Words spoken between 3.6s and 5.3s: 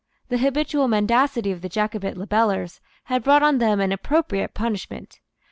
an appropriate punishment.